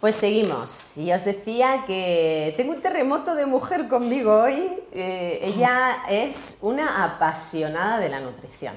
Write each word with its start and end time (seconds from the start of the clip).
Pues 0.00 0.14
seguimos. 0.14 0.96
Y 0.96 1.12
os 1.12 1.24
decía 1.24 1.82
que 1.84 2.54
tengo 2.56 2.72
un 2.72 2.80
terremoto 2.80 3.34
de 3.34 3.46
mujer 3.46 3.88
conmigo 3.88 4.42
hoy. 4.42 4.68
Eh, 4.92 5.40
ella 5.42 6.04
es 6.08 6.58
una 6.62 7.04
apasionada 7.04 7.98
de 7.98 8.08
la 8.08 8.20
nutrición. 8.20 8.74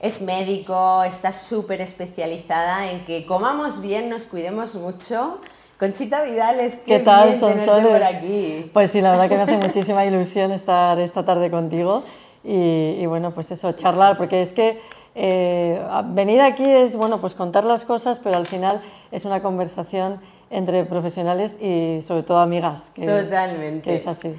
Es 0.00 0.20
médico, 0.20 1.04
está 1.04 1.30
súper 1.30 1.80
especializada 1.80 2.90
en 2.90 3.04
que 3.04 3.24
comamos 3.24 3.80
bien, 3.80 4.10
nos 4.10 4.26
cuidemos 4.26 4.74
mucho. 4.74 5.38
Conchita 5.78 6.22
Vidal, 6.22 6.58
es 6.58 6.78
que 6.78 6.98
¿Qué 6.98 7.00
tal, 7.00 7.28
bien 7.28 7.40
Sonsoles? 7.40 7.86
por 7.86 8.02
aquí. 8.02 8.68
Pues 8.72 8.90
sí, 8.90 9.00
la 9.00 9.12
verdad 9.12 9.28
que 9.28 9.36
me 9.36 9.42
hace 9.42 9.56
muchísima 9.64 10.04
ilusión 10.04 10.50
estar 10.50 10.98
esta 10.98 11.24
tarde 11.24 11.52
contigo 11.52 12.02
y, 12.42 12.96
y 12.98 13.06
bueno, 13.06 13.32
pues 13.32 13.52
eso, 13.52 13.70
charlar, 13.72 14.16
porque 14.18 14.40
es 14.40 14.52
que 14.52 14.80
eh, 15.14 15.80
venir 16.06 16.40
aquí 16.40 16.64
es, 16.64 16.96
bueno, 16.96 17.20
pues 17.20 17.34
contar 17.34 17.64
las 17.64 17.84
cosas, 17.84 18.18
pero 18.18 18.36
al 18.36 18.46
final 18.46 18.80
es 19.10 19.24
una 19.24 19.40
conversación 19.40 20.20
entre 20.50 20.84
profesionales 20.84 21.58
y 21.60 22.00
sobre 22.02 22.22
todo 22.22 22.38
amigas. 22.38 22.90
Que, 22.94 23.06
Totalmente. 23.06 23.90
Que 23.90 23.96
es 23.96 24.06
así. 24.06 24.34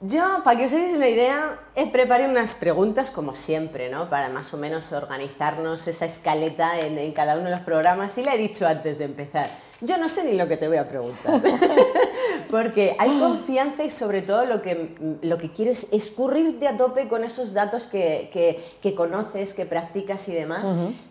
Yo, 0.00 0.42
para 0.44 0.56
que 0.56 0.66
os 0.66 0.72
hagáis 0.72 0.94
una 0.94 1.08
idea, 1.08 1.58
he 1.74 1.90
preparado 1.90 2.30
unas 2.30 2.54
preguntas 2.54 3.10
como 3.10 3.34
siempre, 3.34 3.90
¿no? 3.90 4.08
Para 4.08 4.28
más 4.28 4.54
o 4.54 4.56
menos 4.56 4.92
organizarnos 4.92 5.88
esa 5.88 6.04
escaleta 6.04 6.78
en, 6.78 6.98
en 6.98 7.10
cada 7.12 7.34
uno 7.34 7.46
de 7.46 7.50
los 7.50 7.60
programas 7.60 8.16
y 8.16 8.22
le 8.22 8.32
he 8.32 8.38
dicho 8.38 8.64
antes 8.64 8.98
de 8.98 9.06
empezar, 9.06 9.50
yo 9.80 9.98
no 9.98 10.08
sé 10.08 10.22
ni 10.22 10.36
lo 10.36 10.46
que 10.46 10.56
te 10.56 10.68
voy 10.68 10.76
a 10.76 10.88
preguntar, 10.88 11.42
porque 12.50 12.96
hay 12.98 13.18
confianza 13.18 13.84
y 13.84 13.90
sobre 13.90 14.22
todo 14.22 14.44
lo 14.44 14.62
que, 14.62 15.18
lo 15.22 15.38
que 15.38 15.50
quiero 15.50 15.70
es 15.72 15.92
escurrirte 15.92 16.66
a 16.66 16.76
tope 16.76 17.08
con 17.08 17.24
esos 17.24 17.52
datos 17.52 17.86
que, 17.86 18.30
que, 18.32 18.62
que 18.82 18.94
conoces, 18.94 19.54
que 19.54 19.66
practicas 19.66 20.28
y 20.28 20.34
demás, 20.34 20.68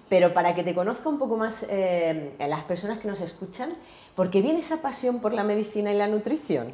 pero 0.10 0.34
para 0.34 0.56
que 0.56 0.64
te 0.64 0.74
conozca 0.74 1.10
un 1.10 1.18
poco 1.18 1.38
más 1.38 1.66
eh, 1.70 2.32
las 2.40 2.64
personas 2.64 3.00
que 3.00 3.08
nos 3.08 3.22
escuchan, 3.22 3.72
¿por 4.16 4.30
qué 4.30 4.42
viene 4.42 4.60
esa 4.60 4.82
pasión 4.82 5.20
por 5.20 5.34
la 5.34 5.44
medicina 5.44 5.94
y 5.94 5.98
la 5.98 6.08
nutrición? 6.08 6.68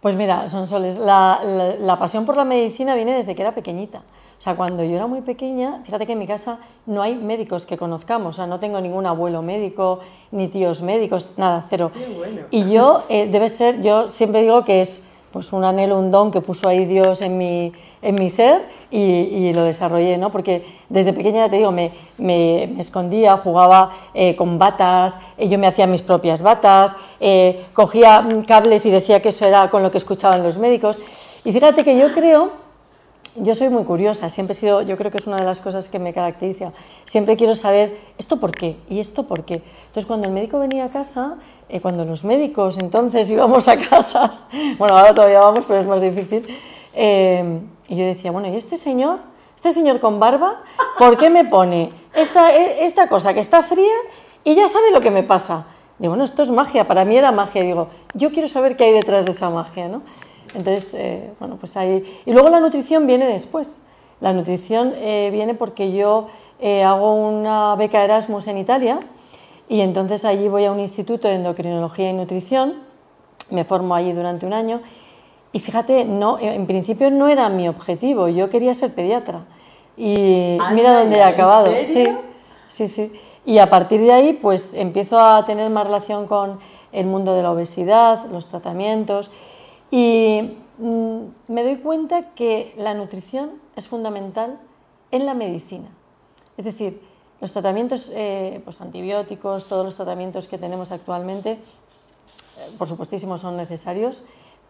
Pues 0.00 0.14
mira, 0.14 0.46
Sonsoles, 0.48 0.96
la, 0.96 1.40
la, 1.44 1.74
la, 1.74 1.98
pasión 1.98 2.24
por 2.24 2.36
la 2.36 2.44
medicina 2.44 2.94
viene 2.94 3.14
desde 3.14 3.34
que 3.34 3.42
era 3.42 3.54
pequeñita. 3.54 3.98
O 4.38 4.40
sea, 4.40 4.54
cuando 4.54 4.84
yo 4.84 4.94
era 4.94 5.08
muy 5.08 5.22
pequeña, 5.22 5.80
fíjate 5.84 6.06
que 6.06 6.12
en 6.12 6.20
mi 6.20 6.26
casa 6.28 6.60
no 6.86 7.02
hay 7.02 7.16
médicos 7.16 7.66
que 7.66 7.76
conozcamos, 7.76 8.28
o 8.28 8.32
sea, 8.36 8.46
no 8.46 8.60
tengo 8.60 8.80
ningún 8.80 9.04
abuelo 9.06 9.42
médico, 9.42 9.98
ni 10.30 10.46
tíos 10.46 10.82
médicos, 10.82 11.30
nada, 11.36 11.64
cero. 11.68 11.90
Bueno. 12.16 12.42
Y 12.52 12.70
yo, 12.70 13.02
eh, 13.08 13.26
debe 13.28 13.48
ser, 13.48 13.82
yo 13.82 14.12
siempre 14.12 14.42
digo 14.42 14.62
que 14.62 14.82
es 14.82 15.02
pues 15.32 15.52
un 15.52 15.64
anhelo, 15.64 15.98
un 15.98 16.10
don 16.10 16.30
que 16.30 16.40
puso 16.40 16.68
ahí 16.68 16.84
Dios 16.84 17.20
en 17.20 17.36
mi, 17.36 17.72
en 18.02 18.14
mi 18.14 18.30
ser 18.30 18.66
y, 18.90 19.00
y 19.00 19.52
lo 19.52 19.64
desarrollé, 19.64 20.16
¿no? 20.18 20.30
Porque 20.30 20.64
desde 20.88 21.12
pequeña, 21.12 21.46
ya 21.46 21.50
te 21.50 21.56
digo, 21.56 21.70
me, 21.70 21.92
me, 22.16 22.70
me 22.74 22.80
escondía, 22.80 23.36
jugaba 23.36 23.90
eh, 24.14 24.34
con 24.36 24.58
batas, 24.58 25.18
eh, 25.36 25.48
yo 25.48 25.58
me 25.58 25.66
hacía 25.66 25.86
mis 25.86 26.02
propias 26.02 26.42
batas, 26.42 26.96
eh, 27.20 27.66
cogía 27.72 28.26
cables 28.46 28.86
y 28.86 28.90
decía 28.90 29.20
que 29.20 29.28
eso 29.30 29.46
era 29.46 29.68
con 29.70 29.82
lo 29.82 29.90
que 29.90 29.98
escuchaban 29.98 30.42
los 30.42 30.58
médicos. 30.58 31.00
Y 31.44 31.52
fíjate 31.52 31.84
que 31.84 31.98
yo 31.98 32.12
creo 32.14 32.68
yo 33.40 33.54
soy 33.54 33.68
muy 33.68 33.84
curiosa, 33.84 34.30
siempre 34.30 34.52
he 34.52 34.56
sido, 34.56 34.82
yo 34.82 34.96
creo 34.96 35.10
que 35.10 35.18
es 35.18 35.26
una 35.26 35.36
de 35.36 35.44
las 35.44 35.60
cosas 35.60 35.88
que 35.88 35.98
me 35.98 36.12
caracteriza. 36.12 36.72
Siempre 37.04 37.36
quiero 37.36 37.54
saber 37.54 37.96
esto 38.18 38.38
por 38.40 38.52
qué 38.52 38.76
y 38.88 38.98
esto 39.00 39.24
por 39.24 39.44
qué. 39.44 39.62
Entonces, 39.86 40.06
cuando 40.06 40.26
el 40.26 40.32
médico 40.32 40.58
venía 40.58 40.86
a 40.86 40.90
casa, 40.90 41.36
eh, 41.68 41.80
cuando 41.80 42.04
los 42.04 42.24
médicos 42.24 42.78
entonces 42.78 43.28
íbamos 43.36 43.68
a 43.68 43.76
casas, 43.78 44.46
bueno, 44.78 44.96
ahora 44.96 45.14
todavía 45.14 45.40
vamos, 45.40 45.64
pero 45.66 45.80
es 45.80 45.86
más 45.86 46.00
difícil, 46.00 46.46
eh, 46.94 47.60
y 47.88 47.96
yo 47.96 48.04
decía, 48.04 48.30
bueno, 48.30 48.48
¿y 48.48 48.56
este 48.56 48.76
señor, 48.76 49.20
este 49.56 49.72
señor 49.72 50.00
con 50.00 50.20
barba, 50.20 50.62
por 50.98 51.16
qué 51.16 51.30
me 51.30 51.44
pone 51.44 51.92
esta, 52.14 52.52
esta 52.52 53.08
cosa 53.08 53.34
que 53.34 53.40
está 53.40 53.62
fría 53.62 53.94
y 54.44 54.54
ya 54.54 54.68
sabe 54.68 54.90
lo 54.92 55.00
que 55.00 55.10
me 55.10 55.22
pasa? 55.22 55.66
Digo, 55.98 56.12
bueno, 56.12 56.24
esto 56.24 56.42
es 56.42 56.50
magia, 56.50 56.86
para 56.86 57.04
mí 57.04 57.16
era 57.16 57.32
magia. 57.32 57.62
Digo, 57.62 57.88
yo 58.14 58.30
quiero 58.30 58.48
saber 58.48 58.76
qué 58.76 58.84
hay 58.84 58.92
detrás 58.92 59.24
de 59.24 59.32
esa 59.32 59.50
magia, 59.50 59.88
¿no? 59.88 60.02
Entonces, 60.54 60.94
eh, 60.94 61.30
bueno, 61.40 61.56
pues 61.56 61.76
ahí... 61.76 62.20
Y 62.24 62.32
luego 62.32 62.48
la 62.48 62.60
nutrición 62.60 63.06
viene 63.06 63.26
después. 63.26 63.82
La 64.20 64.32
nutrición 64.32 64.92
eh, 64.96 65.28
viene 65.32 65.54
porque 65.54 65.92
yo 65.92 66.28
eh, 66.60 66.84
hago 66.84 67.14
una 67.14 67.74
beca 67.74 68.04
Erasmus 68.04 68.46
en 68.46 68.58
Italia 68.58 69.00
y 69.68 69.80
entonces 69.80 70.24
allí 70.24 70.48
voy 70.48 70.64
a 70.64 70.72
un 70.72 70.80
instituto 70.80 71.28
de 71.28 71.34
endocrinología 71.34 72.10
y 72.10 72.12
nutrición, 72.12 72.74
me 73.50 73.64
formo 73.64 73.94
allí 73.94 74.12
durante 74.12 74.46
un 74.46 74.52
año 74.52 74.80
y 75.52 75.60
fíjate, 75.60 76.04
no, 76.04 76.38
en 76.38 76.66
principio 76.66 77.10
no 77.10 77.28
era 77.28 77.48
mi 77.48 77.68
objetivo, 77.68 78.28
yo 78.28 78.48
quería 78.50 78.74
ser 78.74 78.94
pediatra. 78.94 79.44
Y 79.96 80.58
mira 80.72 81.00
dónde 81.00 81.16
he 81.16 81.22
acabado. 81.22 81.72
Sí, 81.86 82.06
sí, 82.68 82.88
sí. 82.88 83.12
Y 83.44 83.58
a 83.58 83.68
partir 83.68 84.00
de 84.00 84.12
ahí, 84.12 84.32
pues 84.34 84.74
empiezo 84.74 85.18
a 85.18 85.44
tener 85.44 85.70
más 85.70 85.86
relación 85.86 86.26
con 86.26 86.60
el 86.92 87.06
mundo 87.06 87.34
de 87.34 87.42
la 87.42 87.50
obesidad, 87.50 88.26
los 88.26 88.46
tratamientos 88.46 89.30
y 89.90 90.58
mm, 90.78 91.18
me 91.48 91.62
doy 91.62 91.76
cuenta 91.76 92.34
que 92.34 92.74
la 92.76 92.94
nutrición 92.94 93.52
es 93.76 93.88
fundamental 93.88 94.58
en 95.10 95.26
la 95.26 95.34
medicina. 95.34 95.88
Es 96.56 96.64
decir, 96.64 97.00
los 97.40 97.52
tratamientos 97.52 98.10
eh, 98.14 98.60
pues 98.64 98.80
antibióticos, 98.80 99.66
todos 99.66 99.84
los 99.84 99.94
tratamientos 99.94 100.48
que 100.48 100.58
tenemos 100.58 100.90
actualmente, 100.90 101.52
eh, 101.52 101.58
por 102.76 102.88
supuestísimo 102.88 103.36
son 103.36 103.56
necesarios, 103.56 104.22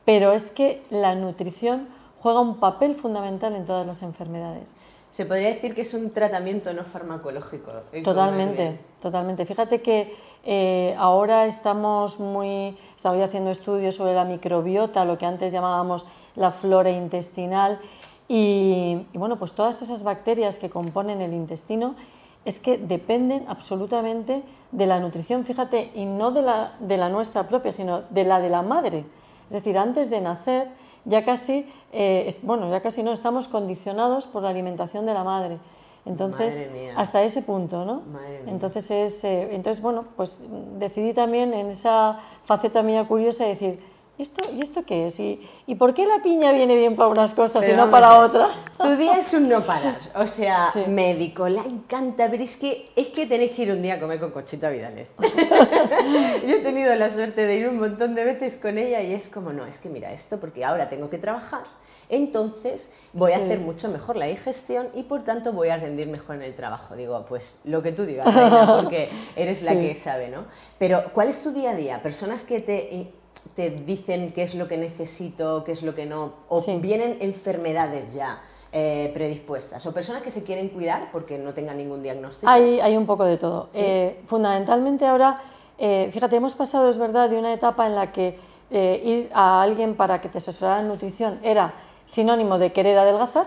pero 0.04 0.32
es 0.32 0.50
que 0.50 0.82
la 0.90 1.14
nutrición 1.14 1.88
juega 2.20 2.40
un 2.40 2.56
papel 2.56 2.94
fundamental 2.94 3.54
en 3.54 3.64
todas 3.64 3.86
las 3.86 4.02
enfermedades. 4.02 4.74
Se 5.10 5.24
podría 5.24 5.48
decir 5.48 5.74
que 5.74 5.80
es 5.80 5.94
un 5.94 6.10
tratamiento 6.10 6.72
no 6.74 6.84
farmacológico. 6.84 7.70
comer 7.90 8.02
Totalmente, 8.04 8.78
totalmente. 9.00 9.46
Fíjate 9.46 9.80
que 9.80 10.14
eh, 10.44 10.94
ahora 10.98 11.46
estamos 11.46 12.20
muy, 12.20 12.76
estoy 12.94 13.22
haciendo 13.22 13.50
estudios 13.50 13.94
sobre 13.94 14.14
la 14.14 14.24
microbiota, 14.24 15.06
lo 15.06 15.16
que 15.16 15.24
antes 15.24 15.50
llamábamos 15.52 16.06
la 16.36 16.52
flora 16.52 16.90
intestinal, 16.90 17.80
y, 18.28 19.06
y 19.12 19.18
bueno, 19.18 19.38
pues 19.38 19.52
todas 19.52 19.80
esas 19.80 20.02
bacterias 20.02 20.58
que 20.58 20.68
componen 20.68 21.22
el 21.22 21.32
intestino 21.32 21.94
es 22.44 22.60
que 22.60 22.78
dependen 22.78 23.44
absolutamente 23.48 24.42
de 24.72 24.86
la 24.86 25.00
nutrición, 25.00 25.44
fíjate, 25.44 25.90
y 25.94 26.04
no 26.04 26.30
de 26.30 26.42
la, 26.42 26.76
de 26.80 26.96
la 26.96 27.08
nuestra 27.08 27.46
propia, 27.46 27.72
sino 27.72 28.02
de 28.10 28.24
la 28.24 28.40
de 28.40 28.48
la 28.48 28.62
madre. 28.62 29.04
Es 29.48 29.54
decir, 29.54 29.78
antes 29.78 30.10
de 30.10 30.20
nacer 30.20 30.68
ya 31.04 31.24
casi, 31.24 31.66
eh, 31.92 32.34
bueno, 32.42 32.70
ya 32.70 32.80
casi 32.80 33.02
no, 33.02 33.12
estamos 33.12 33.48
condicionados 33.48 34.26
por 34.26 34.42
la 34.42 34.50
alimentación 34.50 35.06
de 35.06 35.14
la 35.14 35.24
madre. 35.24 35.58
Entonces, 36.04 36.54
Madre 36.54 36.70
mía. 36.70 36.94
hasta 36.96 37.22
ese 37.22 37.42
punto, 37.42 37.84
¿no? 37.84 38.02
Madre 38.12 38.40
mía. 38.42 38.52
Entonces, 38.52 38.90
es, 38.90 39.24
eh, 39.24 39.54
entonces, 39.54 39.82
bueno, 39.82 40.04
pues 40.16 40.42
decidí 40.78 41.12
también 41.12 41.52
en 41.54 41.68
esa 41.68 42.20
faceta 42.44 42.82
mía 42.82 43.06
curiosa 43.06 43.44
decir, 43.44 43.80
¿y 44.18 44.22
esto, 44.22 44.42
¿y 44.52 44.60
esto 44.60 44.84
qué 44.84 45.06
es? 45.06 45.18
¿Y, 45.20 45.40
¿Y 45.66 45.76
por 45.76 45.94
qué 45.94 46.04
la 46.06 46.22
piña 46.22 46.52
viene 46.52 46.74
bien 46.74 46.96
para 46.96 47.08
unas 47.08 47.32
cosas 47.32 47.64
Pero 47.64 47.74
y 47.74 47.86
no 47.86 47.90
para 47.90 48.18
otras? 48.18 48.66
Tu 48.76 48.96
día 48.96 49.16
es 49.16 49.32
un 49.32 49.48
no 49.48 49.62
parar. 49.62 49.98
O 50.16 50.26
sea, 50.26 50.66
Sí. 50.72 50.82
médico, 50.88 51.48
la 51.48 51.62
encanta, 51.62 52.28
pero 52.28 52.42
es 52.42 52.56
que, 52.56 52.90
es 52.96 53.08
que 53.08 53.26
tenéis 53.26 53.52
que 53.52 53.62
ir 53.62 53.70
un 53.72 53.80
día 53.80 53.94
a 53.94 54.00
comer 54.00 54.18
con 54.18 54.32
Conchita 54.32 54.68
Vidales. 54.70 55.14
Yo 56.46 56.56
he 56.56 56.60
tenido 56.60 56.94
la 56.96 57.08
suerte 57.10 57.46
de 57.46 57.56
ir 57.56 57.68
un 57.68 57.78
montón 57.78 58.14
de 58.14 58.24
veces 58.24 58.58
con 58.58 58.76
ella 58.76 59.00
y 59.02 59.14
es 59.14 59.28
como, 59.28 59.52
no, 59.52 59.64
es 59.66 59.78
que 59.78 59.88
mira 59.88 60.12
esto, 60.12 60.38
porque 60.40 60.64
ahora 60.64 60.88
tengo 60.88 61.08
que 61.08 61.18
trabajar. 61.18 61.62
Entonces 62.10 62.94
voy 63.12 63.32
a 63.32 63.36
hacer 63.36 63.60
mucho 63.60 63.88
mejor 63.90 64.16
la 64.16 64.26
digestión 64.26 64.88
y 64.94 65.02
por 65.02 65.24
tanto 65.24 65.52
voy 65.52 65.68
a 65.68 65.76
rendir 65.76 66.08
mejor 66.08 66.36
en 66.36 66.42
el 66.42 66.54
trabajo. 66.54 66.96
Digo, 66.96 67.26
pues 67.28 67.60
lo 67.64 67.82
que 67.82 67.92
tú 67.92 68.06
digas, 68.06 68.34
Reina, 68.34 68.66
porque 68.80 69.10
eres 69.36 69.62
la 69.62 69.72
que 69.72 69.94
sabe, 69.94 70.30
¿no? 70.30 70.44
Pero, 70.78 71.04
¿cuál 71.12 71.28
es 71.28 71.42
tu 71.42 71.52
día 71.52 71.72
a 71.72 71.74
día? 71.76 72.02
Personas 72.02 72.44
que 72.44 72.60
te, 72.60 73.12
te 73.54 73.70
dicen 73.70 74.32
qué 74.32 74.42
es 74.42 74.54
lo 74.54 74.68
que 74.68 74.76
necesito, 74.76 75.64
qué 75.64 75.72
es 75.72 75.82
lo 75.82 75.94
que 75.94 76.06
no, 76.06 76.32
o 76.48 76.60
Sí. 76.60 76.78
vienen 76.80 77.18
enfermedades 77.20 78.12
ya 78.14 78.40
eh, 78.72 79.10
predispuestas, 79.14 79.84
o 79.86 79.92
personas 79.94 80.22
que 80.22 80.30
se 80.30 80.44
quieren 80.44 80.68
cuidar 80.68 81.08
porque 81.10 81.38
no 81.38 81.54
tengan 81.54 81.78
ningún 81.78 82.02
diagnóstico. 82.02 82.50
Hay, 82.50 82.80
hay 82.80 82.96
un 82.96 83.06
poco 83.06 83.24
de 83.24 83.38
todo. 83.38 83.68
Sí. 83.70 83.80
Eh, 83.82 84.20
fundamentalmente 84.26 85.06
ahora, 85.06 85.40
eh, 85.78 86.10
fíjate, 86.12 86.36
hemos 86.36 86.54
pasado, 86.54 86.90
es 86.90 86.98
verdad, 86.98 87.30
de 87.30 87.38
una 87.38 87.52
etapa 87.52 87.86
en 87.86 87.94
la 87.94 88.12
que 88.12 88.38
eh, 88.70 89.00
ir 89.02 89.30
a 89.32 89.62
alguien 89.62 89.94
para 89.94 90.20
que 90.20 90.28
te 90.28 90.36
asesorara 90.38 90.80
en 90.80 90.88
nutrición 90.88 91.38
era 91.42 91.72
sinónimo 92.04 92.58
de 92.58 92.70
querer 92.72 92.98
adelgazar. 92.98 93.46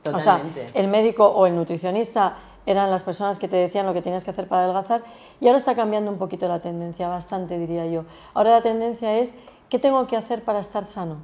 O 0.00 0.18
sea, 0.18 0.38
Totalmente. 0.38 0.70
el 0.72 0.88
médico 0.88 1.26
o 1.28 1.44
el 1.46 1.54
nutricionista 1.54 2.38
eran 2.66 2.90
las 2.90 3.02
personas 3.02 3.38
que 3.38 3.48
te 3.48 3.56
decían 3.56 3.86
lo 3.86 3.94
que 3.94 4.02
tenías 4.02 4.24
que 4.24 4.30
hacer 4.30 4.48
para 4.48 4.64
adelgazar 4.64 5.02
y 5.40 5.46
ahora 5.46 5.56
está 5.56 5.74
cambiando 5.74 6.10
un 6.10 6.18
poquito 6.18 6.46
la 6.48 6.60
tendencia, 6.60 7.08
bastante 7.08 7.58
diría 7.58 7.86
yo. 7.86 8.04
Ahora 8.34 8.50
la 8.50 8.62
tendencia 8.62 9.18
es 9.18 9.34
qué 9.68 9.78
tengo 9.78 10.06
que 10.06 10.16
hacer 10.16 10.44
para 10.44 10.60
estar 10.60 10.84
sano, 10.84 11.18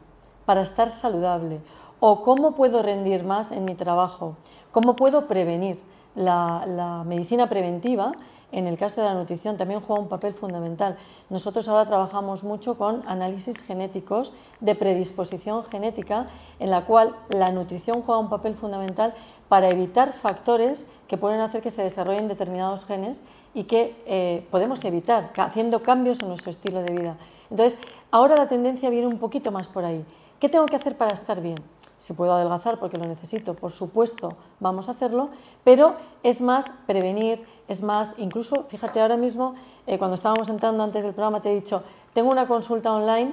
para 0.45 0.63
estar 0.63 0.91
saludable 0.91 1.61
o 2.01 2.23
cómo 2.23 2.53
puedo 2.53 2.83
rendir 2.83 3.25
más 3.25 3.53
en 3.53 3.65
mi 3.65 3.75
trabajo, 3.75 4.37
cómo 4.73 4.97
puedo 4.97 5.27
prevenir. 5.27 5.79
La, 6.15 6.65
la 6.67 7.05
medicina 7.05 7.47
preventiva 7.47 8.13
en 8.53 8.67
el 8.67 8.79
caso 8.79 9.01
de 9.01 9.09
la 9.09 9.15
nutrición 9.15 9.57
también 9.57 9.81
juega 9.81 10.03
un 10.03 10.09
papel 10.09 10.33
fundamental. 10.33 10.97
Nosotros 11.31 11.69
ahora 11.69 11.87
trabajamos 11.87 12.45
mucho 12.45 12.79
con 12.79 13.03
análisis 13.07 13.63
genéticos 13.63 14.33
de 14.61 14.75
predisposición 14.75 15.65
genética, 15.65 16.29
en 16.59 16.71
la 16.71 16.85
cual 16.85 17.17
la 17.29 17.51
nutrición 17.51 18.03
juega 18.03 18.21
un 18.21 18.31
papel 18.31 18.55
fundamental 18.55 19.15
para 19.49 19.69
evitar 19.69 20.13
factores 20.13 20.87
que 21.09 21.17
pueden 21.17 21.41
hacer 21.41 21.63
que 21.63 21.71
se 21.71 21.83
desarrollen 21.83 22.29
determinados 22.29 22.85
genes 22.85 23.23
y 23.55 23.65
que 23.65 23.97
eh, 24.07 24.47
podemos 24.51 24.85
evitar 24.85 25.31
haciendo 25.37 25.83
cambios 25.83 26.21
en 26.21 26.29
nuestro 26.29 26.51
estilo 26.51 26.83
de 26.83 26.93
vida. 26.93 27.17
Entonces, 27.51 27.79
ahora 28.11 28.37
la 28.37 28.49
tendencia 28.49 28.91
viene 28.91 29.07
un 29.07 29.19
poquito 29.19 29.53
más 29.53 29.69
por 29.69 29.85
ahí. 29.85 30.05
¿Qué 30.41 30.49
tengo 30.49 30.67
que 30.67 30.77
hacer 30.77 30.97
para 30.97 31.15
estar 31.15 31.41
bien? 31.41 31.59
Si 31.99 32.13
puedo 32.13 32.35
adelgazar 32.35 32.79
porque 32.79 32.99
lo 32.99 33.07
necesito, 33.07 33.55
por 33.55 33.73
supuesto, 33.73 34.37
vamos 34.61 34.89
a 34.89 34.93
hacerlo, 34.93 35.31
pero 35.65 35.97
es 36.23 36.41
más 36.41 36.67
prevenir, 36.87 37.45
es 37.69 37.83
más, 37.83 38.15
incluso, 38.19 38.65
fíjate 38.65 39.01
ahora 39.01 39.17
mismo, 39.17 39.55
eh, 39.87 39.99
cuando 39.99 40.15
estábamos 40.15 40.49
entrando 40.49 40.85
antes 40.85 41.05
del 41.05 41.15
programa, 41.15 41.41
te 41.41 41.51
he 41.51 41.55
dicho, 41.55 41.83
tengo 42.13 42.31
una 42.31 42.47
consulta 42.47 42.93
online, 42.93 43.33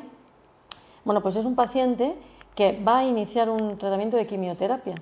bueno, 1.04 1.22
pues 1.22 1.36
es 1.36 1.46
un 1.46 1.56
paciente 1.56 2.16
que 2.56 2.82
va 2.82 3.00
a 3.00 3.06
iniciar 3.06 3.50
un 3.50 3.78
tratamiento 3.78 4.18
de 4.18 4.28
quimioterapia. 4.28 4.96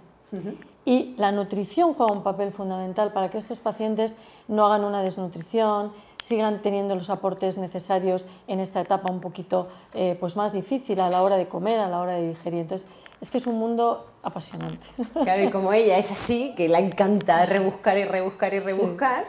Y 0.85 1.13
la 1.17 1.31
nutrición 1.31 1.93
juega 1.93 2.13
un 2.13 2.23
papel 2.23 2.53
fundamental 2.53 3.11
para 3.11 3.29
que 3.29 3.37
estos 3.37 3.59
pacientes 3.59 4.15
no 4.47 4.65
hagan 4.65 4.85
una 4.85 5.03
desnutrición, 5.03 5.91
sigan 6.19 6.61
teniendo 6.61 6.95
los 6.95 7.09
aportes 7.09 7.57
necesarios 7.57 8.25
en 8.47 8.59
esta 8.59 8.81
etapa 8.81 9.11
un 9.11 9.19
poquito 9.19 9.67
eh, 9.93 10.15
pues 10.19 10.35
más 10.37 10.53
difícil 10.53 10.99
a 11.01 11.09
la 11.09 11.21
hora 11.21 11.35
de 11.35 11.47
comer, 11.47 11.79
a 11.79 11.89
la 11.89 11.99
hora 11.99 12.13
de 12.13 12.29
digerir. 12.29 12.61
Entonces, 12.61 12.87
es 13.21 13.29
que 13.29 13.37
es 13.37 13.45
un 13.45 13.55
mundo 13.55 14.07
apasionante. 14.23 14.85
Claro, 15.23 15.43
y 15.43 15.49
como 15.49 15.71
ella 15.71 15.97
es 15.97 16.11
así, 16.11 16.53
que 16.57 16.67
la 16.67 16.79
encanta 16.79 17.45
rebuscar 17.45 17.97
y 17.97 18.05
rebuscar 18.05 18.53
y 18.53 18.59
rebuscar, 18.59 19.25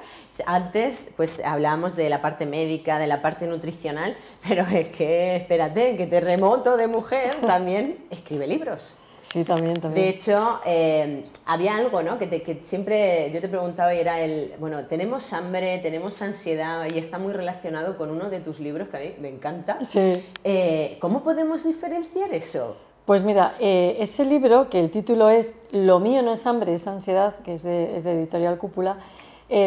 antes 0.47 1.11
pues 1.17 1.45
hablábamos 1.45 1.95
de 1.97 2.09
la 2.09 2.23
parte 2.23 2.47
médica, 2.47 2.99
de 2.99 3.07
la 3.07 3.21
parte 3.21 3.47
nutricional, 3.47 4.17
pero 4.49 4.65
es 4.67 4.89
que, 4.89 5.37
espérate, 5.37 5.97
que 5.97 6.07
Terremoto 6.07 6.77
de 6.77 6.87
Mujer 6.87 7.35
también 7.47 7.99
escribe 8.11 8.47
libros. 8.47 8.97
Sí, 9.23 9.45
también, 9.45 9.81
también. 9.81 10.05
De 10.05 10.11
hecho, 10.11 10.61
eh, 10.67 11.23
había 11.47 11.77
algo, 11.77 12.03
¿no? 12.03 12.19
Que, 12.19 12.29
que, 12.29 12.59
siempre 12.63 13.31
yo 13.33 13.41
te 13.41 13.49
preguntaba 13.49 13.95
y 13.95 13.99
era 14.01 14.21
el, 14.21 14.55
bueno, 14.59 14.87
tenemos 14.87 15.33
hambre, 15.33 15.79
tenemos 15.79 16.21
ansiedad 16.23 16.87
y 16.93 16.99
está 16.99 17.19
muy 17.19 17.33
relacionado 17.33 17.97
con 17.97 18.11
uno 18.11 18.31
de 18.31 18.41
tus 18.41 18.59
libros 18.59 18.89
que 18.89 18.97
a 18.97 19.01
mí 19.01 19.15
me 19.21 19.29
encanta. 19.29 19.85
Sí. 19.85 20.27
Eh, 20.43 20.97
¿Cómo 21.01 21.23
podemos 21.23 21.63
diferenciar 21.63 22.35
eso? 22.35 22.77
Pues 23.07 23.25
mira, 23.25 23.57
eh, 23.59 23.97
ese 23.99 24.25
libro, 24.25 24.71
que 24.71 24.79
el 24.81 24.91
título 24.91 25.29
es 25.29 25.57
Lo 25.73 25.99
mío 25.99 26.23
no 26.23 26.33
es 26.33 26.47
hambre, 26.47 26.75
es 26.75 26.87
ansiedad, 26.87 27.37
que 27.45 27.55
es 27.55 27.63
de, 27.63 27.97
es 27.97 28.05
de 28.05 28.13
Editorial 28.13 28.59
Cúpula, 28.59 28.97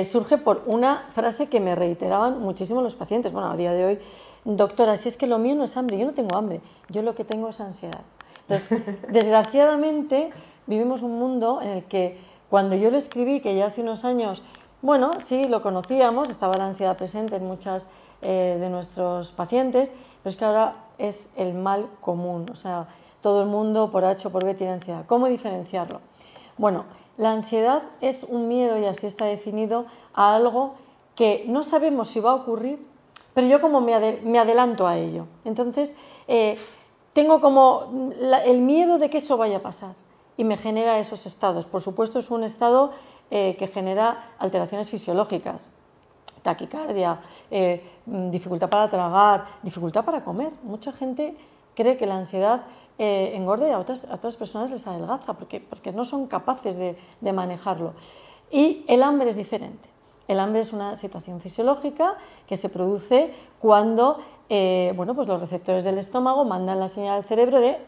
surge 0.03 0.39
por 0.39 0.63
una 0.65 1.05
frase 1.11 1.47
que 1.47 1.59
me 1.59 1.75
reiteraban 1.75 2.41
muchísimo 2.41 2.81
los 2.81 2.95
pacientes. 2.95 3.33
Bueno, 3.33 3.51
a 3.51 3.55
día 3.55 3.71
de 3.71 3.85
hoy, 3.85 3.99
doctora, 4.43 4.97
si 4.97 5.09
es 5.09 5.17
que 5.17 5.27
lo 5.27 5.37
mío 5.37 5.53
no 5.53 5.63
es 5.63 5.77
hambre, 5.77 5.99
yo 5.99 6.05
no 6.07 6.13
tengo 6.13 6.35
hambre, 6.35 6.61
yo 6.89 7.03
lo 7.03 7.13
que 7.13 7.23
tengo 7.23 7.49
es 7.49 7.59
ansiedad. 7.59 8.01
Entonces, 8.47 8.81
desgraciadamente, 9.11 10.31
vivimos 10.67 11.01
un 11.01 11.19
mundo 11.19 11.59
en 11.61 11.69
el 11.69 11.83
que 11.83 12.17
cuando 12.49 12.75
yo 12.75 12.91
lo 12.91 12.97
escribí, 12.97 13.41
que 13.41 13.55
ya 13.55 13.67
hace 13.67 13.81
unos 13.81 14.05
años, 14.05 14.41
bueno, 14.81 15.19
sí, 15.19 15.47
lo 15.47 15.61
conocíamos, 15.61 16.29
estaba 16.29 16.57
la 16.57 16.67
ansiedad 16.67 16.95
presente 16.95 17.35
en 17.37 17.45
muchas 17.45 17.87
eh, 18.21 18.57
de 18.59 18.69
nuestros 18.69 19.31
pacientes, 19.31 19.93
pero 20.23 20.29
es 20.29 20.37
que 20.37 20.45
ahora 20.45 20.75
es 20.97 21.29
el 21.35 21.53
mal 21.53 21.87
común, 22.01 22.47
o 22.51 22.55
sea, 22.55 22.87
todo 23.25 23.41
el 23.41 23.47
mundo 23.47 23.89
por 23.89 24.05
H 24.05 24.27
o 24.27 24.31
por 24.31 24.45
B 24.45 24.53
tiene 24.53 24.73
ansiedad. 24.73 25.03
¿Cómo 25.07 25.25
diferenciarlo? 25.25 25.99
Bueno, 26.59 26.85
la 27.17 27.31
ansiedad 27.31 27.81
es 27.99 28.23
un 28.23 28.47
miedo, 28.47 28.77
y 28.77 28.85
así 28.85 29.07
está 29.07 29.25
definido, 29.25 29.87
a 30.13 30.35
algo 30.35 30.75
que 31.15 31.43
no 31.47 31.63
sabemos 31.63 32.07
si 32.07 32.19
va 32.19 32.29
a 32.29 32.35
ocurrir, 32.35 32.77
pero 33.33 33.47
yo 33.47 33.61
como 33.61 33.81
me, 33.81 33.95
adelanto 33.95 34.85
a 34.85 34.99
ello. 34.99 35.25
Entonces, 35.43 35.95
eh, 36.27 36.55
tengo 37.13 37.41
como 37.41 38.11
el 38.45 38.61
miedo 38.61 38.99
de 38.99 39.09
que 39.09 39.17
eso 39.17 39.37
vaya 39.37 39.57
a 39.57 39.61
pasar 39.63 39.95
y 40.37 40.43
me 40.43 40.55
genera 40.55 40.99
esos 40.99 41.25
estados. 41.25 41.65
Por 41.65 41.81
supuesto, 41.81 42.19
es 42.19 42.29
un 42.29 42.43
estado 42.43 42.91
eh, 43.31 43.55
que 43.57 43.65
genera 43.65 44.35
alteraciones 44.37 44.87
fisiológicas, 44.87 45.71
taquicardia, 46.43 47.21
eh, 47.49 47.81
dificultad 48.05 48.69
para 48.69 48.87
tragar, 48.87 49.47
dificultad 49.63 50.05
para 50.05 50.23
comer. 50.23 50.51
Mucha 50.61 50.91
gente 50.91 51.35
cree 51.73 51.97
que 51.97 52.05
la 52.05 52.17
ansiedad 52.17 52.63
eh, 52.97 53.33
engorde 53.35 53.69
y 53.69 53.71
a 53.71 53.79
otras, 53.79 54.05
a 54.05 54.15
otras 54.15 54.37
personas 54.37 54.71
les 54.71 54.85
adelgaza 54.87 55.33
porque, 55.33 55.59
porque 55.59 55.91
no 55.91 56.05
son 56.05 56.27
capaces 56.27 56.77
de, 56.77 56.97
de 57.21 57.33
manejarlo. 57.33 57.93
Y 58.51 58.85
el 58.87 59.03
hambre 59.03 59.29
es 59.29 59.35
diferente. 59.35 59.89
El 60.27 60.39
hambre 60.39 60.61
es 60.61 60.73
una 60.73 60.95
situación 60.95 61.39
fisiológica 61.39 62.15
que 62.47 62.57
se 62.57 62.69
produce 62.69 63.33
cuando 63.59 64.19
eh, 64.49 64.93
bueno, 64.95 65.15
pues 65.15 65.27
los 65.27 65.41
receptores 65.41 65.83
del 65.83 65.97
estómago 65.97 66.45
mandan 66.45 66.79
la 66.79 66.87
señal 66.87 67.17
al 67.17 67.23
cerebro 67.23 67.59
de 67.59 67.79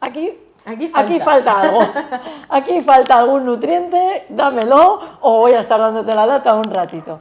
aquí, 0.00 0.36
aquí, 0.64 0.88
falta. 0.88 1.00
aquí 1.00 1.20
falta 1.20 1.60
algo, 1.60 1.80
aquí 2.48 2.82
falta 2.82 3.18
algún 3.18 3.44
nutriente, 3.44 4.26
dámelo 4.28 5.00
o 5.20 5.38
voy 5.38 5.52
a 5.52 5.60
estar 5.60 5.78
dándote 5.78 6.12
la 6.14 6.26
lata 6.26 6.54
un 6.54 6.64
ratito. 6.64 7.20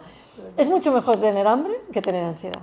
Es 0.57 0.67
mucho 0.67 0.91
mejor 0.91 1.19
tener 1.19 1.45
hambre 1.45 1.79
que 1.93 2.01
tener 2.01 2.23
ansiedad. 2.23 2.61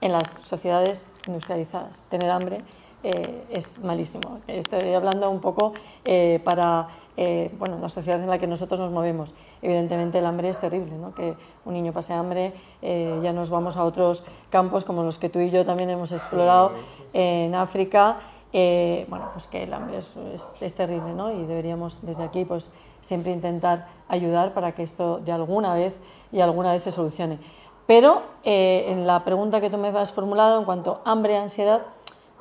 En 0.00 0.12
las 0.12 0.36
sociedades 0.42 1.06
industrializadas, 1.26 2.04
tener 2.10 2.30
hambre 2.30 2.62
eh, 3.02 3.44
es 3.50 3.78
malísimo. 3.78 4.40
Estoy 4.46 4.92
hablando 4.94 5.30
un 5.30 5.40
poco 5.40 5.72
eh, 6.04 6.40
para 6.44 6.88
eh, 7.16 7.50
bueno, 7.58 7.78
la 7.78 7.90
sociedad 7.90 8.18
en 8.22 8.28
la 8.28 8.38
que 8.38 8.46
nosotros 8.46 8.80
nos 8.80 8.90
movemos. 8.90 9.34
Evidentemente 9.60 10.18
el 10.18 10.26
hambre 10.26 10.48
es 10.48 10.58
terrible, 10.58 10.96
¿no? 10.96 11.14
que 11.14 11.36
un 11.64 11.74
niño 11.74 11.92
pase 11.92 12.14
hambre, 12.14 12.54
eh, 12.80 13.20
ya 13.22 13.32
nos 13.32 13.50
vamos 13.50 13.76
a 13.76 13.84
otros 13.84 14.24
campos 14.48 14.84
como 14.84 15.02
los 15.02 15.18
que 15.18 15.28
tú 15.28 15.38
y 15.40 15.50
yo 15.50 15.64
también 15.66 15.90
hemos 15.90 16.10
explorado 16.12 16.72
en 17.12 17.54
África, 17.54 18.16
eh, 18.54 19.06
bueno, 19.08 19.28
pues 19.32 19.46
que 19.46 19.64
el 19.64 19.74
hambre 19.74 19.98
es, 19.98 20.16
es, 20.60 20.74
terrible 20.74 21.12
¿no? 21.12 21.30
y 21.30 21.44
deberíamos 21.44 22.00
desde 22.02 22.22
aquí 22.22 22.44
pues 22.44 22.70
siempre 23.00 23.32
intentar 23.32 23.88
ayudar 24.08 24.52
para 24.52 24.72
que 24.72 24.82
esto 24.82 25.18
de 25.18 25.32
alguna 25.32 25.74
vez 25.74 25.94
y 26.32 26.40
alguna 26.40 26.72
vez 26.72 26.84
se 26.84 26.92
solucione. 26.92 27.38
Pero 27.86 28.22
en 28.44 29.06
la 29.06 29.24
pregunta 29.24 29.60
que 29.60 29.68
tú 29.68 29.76
me 29.76 29.88
has 29.88 30.12
formulado 30.12 30.58
en 30.58 30.64
cuanto 30.64 31.02
a 31.04 31.10
hambre 31.10 31.34
y 31.34 31.36
ansiedad, 31.36 31.82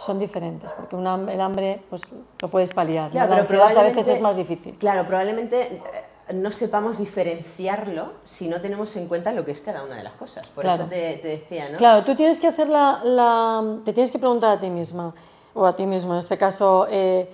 son 0.02 0.18
diferentes, 0.18 0.72
porque 0.72 0.96
el 0.96 1.42
hambre 1.42 1.80
pues, 1.90 2.02
lo 2.42 2.48
puedes 2.48 2.74
paliar, 2.74 3.14
la 3.14 3.24
ansiedad 3.24 3.78
a 3.78 3.84
veces 3.84 4.08
es 4.08 4.20
más 4.20 4.36
difícil. 4.36 4.76
Claro, 4.80 5.06
probablemente 5.06 5.62
eh, 5.62 6.34
no 6.34 6.50
sepamos 6.50 6.98
diferenciarlo 6.98 8.14
si 8.26 8.48
no 8.48 8.60
tenemos 8.62 8.96
en 8.96 9.08
cuenta 9.08 9.32
lo 9.32 9.46
que 9.46 9.52
es 9.52 9.62
cada 9.62 9.84
una 9.84 9.98
de 9.98 10.04
las 10.04 10.14
cosas. 10.14 10.48
Por 10.48 10.66
eso 10.66 10.86
te, 10.86 11.20
decía, 11.24 11.70
¿no? 11.70 11.78
Claro, 11.78 12.04
tú 12.04 12.16
tienes 12.16 12.42
que 12.42 12.48
hacer 12.48 12.68
la, 12.68 13.64
te 13.86 13.94
tienes 13.94 14.10
que 14.12 14.18
preguntar 14.18 14.58
a 14.58 14.60
ti 14.60 14.72
misma, 14.72 15.14
o 15.54 15.68
a 15.68 15.76
ti 15.76 15.86
mismo 15.86 16.14
en 16.14 16.20
este 16.20 16.38
caso, 16.38 16.88
eh, 16.90 17.30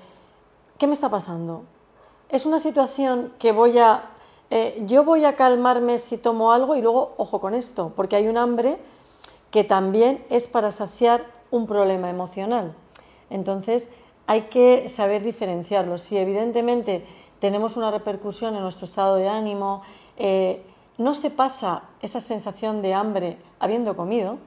¿qué 0.77 0.87
me 0.87 0.93
está 0.93 1.07
pasando? 1.07 1.63
¿Es 2.29 2.45
una 2.45 2.59
situación 2.59 3.31
que 3.39 3.53
voy 3.53 3.79
a... 3.79 4.03
Eh, 4.49 4.83
yo 4.85 5.05
voy 5.05 5.23
a 5.23 5.37
calmarme 5.37 5.97
si 5.97 6.17
tomo 6.17 6.51
algo 6.51 6.75
y 6.75 6.81
luego, 6.81 7.13
ojo 7.17 7.39
con 7.39 7.53
esto, 7.53 7.93
porque 7.95 8.17
hay 8.17 8.27
un 8.27 8.37
hambre 8.37 8.77
que 9.51 9.63
también 9.63 10.25
es 10.29 10.47
para 10.47 10.71
saciar 10.71 11.36
un 11.51 11.67
problema 11.67 12.09
emocional. 12.09 12.73
Entonces, 13.29 13.91
hay 14.25 14.43
que 14.43 14.89
saber 14.89 15.23
diferenciarlo. 15.23 15.97
Si 15.97 16.17
evidentemente 16.17 17.05
tenemos 17.39 17.77
una 17.77 17.91
repercusión 17.91 18.55
en 18.55 18.61
nuestro 18.61 18.85
estado 18.85 19.15
de 19.15 19.29
ánimo, 19.29 19.81
eh, 20.17 20.61
no 20.97 21.13
se 21.13 21.29
pasa 21.29 21.83
esa 22.01 22.19
sensación 22.19 22.81
de 22.81 22.93
hambre 22.93 23.37
habiendo 23.59 23.95
comido 23.95 24.37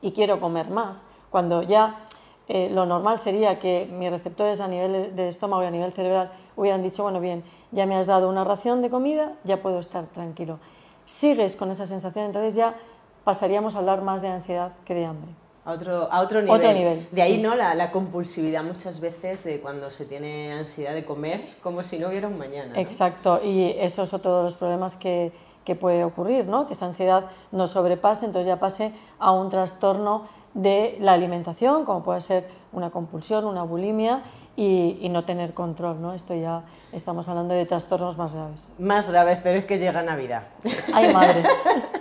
y 0.00 0.12
quiero 0.12 0.40
comer 0.40 0.70
más, 0.70 1.06
cuando 1.30 1.62
ya 1.62 2.06
eh, 2.46 2.68
lo 2.70 2.86
normal 2.86 3.18
sería 3.18 3.58
que 3.58 3.88
mis 3.90 4.10
receptores 4.10 4.60
a 4.60 4.68
nivel 4.68 5.16
de 5.16 5.28
estómago 5.28 5.62
y 5.62 5.66
a 5.66 5.70
nivel 5.70 5.92
cerebral 5.92 6.32
hubieran 6.56 6.82
dicho, 6.82 7.02
bueno, 7.02 7.20
bien, 7.20 7.42
ya 7.72 7.86
me 7.86 7.96
has 7.96 8.06
dado 8.06 8.28
una 8.28 8.44
ración 8.44 8.82
de 8.82 8.90
comida, 8.90 9.32
ya 9.44 9.62
puedo 9.62 9.80
estar 9.80 10.06
tranquilo. 10.06 10.58
Sigues 11.04 11.56
con 11.56 11.70
esa 11.70 11.86
sensación, 11.86 12.26
entonces 12.26 12.54
ya 12.54 12.76
pasaríamos 13.24 13.74
a 13.74 13.78
hablar 13.78 14.02
más 14.02 14.22
de 14.22 14.28
ansiedad 14.28 14.72
que 14.84 14.94
de 14.94 15.06
hambre. 15.06 15.43
A 15.64 15.72
otro, 15.72 16.12
a 16.12 16.20
otro, 16.20 16.42
nivel. 16.42 17.08
De 17.10 17.22
ahí 17.22 17.40
no 17.40 17.54
la, 17.54 17.74
la, 17.74 17.90
compulsividad 17.90 18.62
muchas 18.62 19.00
veces 19.00 19.44
de 19.44 19.60
cuando 19.60 19.90
se 19.90 20.04
tiene 20.04 20.52
ansiedad 20.52 20.92
de 20.92 21.06
comer 21.06 21.54
como 21.62 21.82
si 21.82 21.98
no 21.98 22.08
hubiera 22.08 22.28
un 22.28 22.36
mañana. 22.36 22.78
Exacto, 22.78 23.40
y 23.42 23.74
esos 23.78 24.10
son 24.10 24.20
todos 24.20 24.44
los 24.44 24.56
problemas 24.56 24.96
que, 24.96 25.32
que 25.64 25.74
puede 25.74 26.04
ocurrir, 26.04 26.46
¿no? 26.46 26.66
que 26.66 26.74
esa 26.74 26.86
ansiedad 26.86 27.24
no 27.50 27.66
sobrepase, 27.66 28.26
entonces 28.26 28.46
ya 28.46 28.58
pase 28.58 28.92
a 29.18 29.32
un 29.32 29.48
trastorno 29.48 30.28
de 30.52 30.98
la 31.00 31.14
alimentación, 31.14 31.84
como 31.84 32.02
puede 32.02 32.20
ser 32.20 32.46
una 32.72 32.90
compulsión, 32.90 33.44
una 33.46 33.62
bulimia 33.62 34.22
y, 34.56 34.98
y, 35.00 35.08
no 35.08 35.24
tener 35.24 35.54
control. 35.54 36.00
¿no? 36.00 36.12
Esto 36.12 36.34
ya 36.34 36.62
estamos 36.92 37.28
hablando 37.28 37.54
de 37.54 37.64
trastornos 37.64 38.18
más 38.18 38.34
graves. 38.34 38.70
Más 38.78 39.08
graves, 39.08 39.40
pero 39.42 39.58
es 39.58 39.64
que 39.64 39.78
llega 39.78 40.02
Navidad. 40.02 40.44
Ay, 40.92 41.12
madre. 41.12 41.42